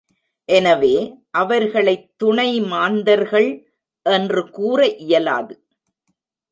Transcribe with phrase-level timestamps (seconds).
[0.49, 0.95] எனவே
[1.31, 3.49] அவர்களைத் துணை மாந்தர்கள்
[4.05, 5.55] என்று கூற இயலாது.